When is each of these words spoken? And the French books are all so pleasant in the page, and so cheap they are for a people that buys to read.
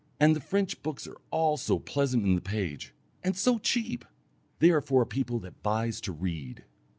And 0.19 0.35
the 0.35 0.39
French 0.39 0.81
books 0.81 1.05
are 1.05 1.17
all 1.29 1.57
so 1.57 1.77
pleasant 1.77 2.25
in 2.25 2.33
the 2.33 2.41
page, 2.41 2.91
and 3.23 3.37
so 3.37 3.59
cheap 3.59 4.03
they 4.57 4.71
are 4.71 4.81
for 4.81 5.03
a 5.03 5.05
people 5.05 5.37
that 5.41 5.61
buys 5.61 6.01
to 6.01 6.11
read. 6.11 6.63